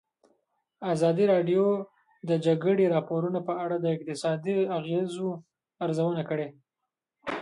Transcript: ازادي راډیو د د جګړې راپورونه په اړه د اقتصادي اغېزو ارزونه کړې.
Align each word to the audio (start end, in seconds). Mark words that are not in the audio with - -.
ازادي 0.93 1.25
راډیو 1.33 1.65
د 1.81 1.85
د 2.29 2.31
جګړې 2.45 2.85
راپورونه 2.95 3.39
په 3.47 3.53
اړه 3.63 3.75
د 3.79 3.85
اقتصادي 3.95 4.57
اغېزو 4.77 5.29
ارزونه 5.85 6.21
کړې. 6.29 6.47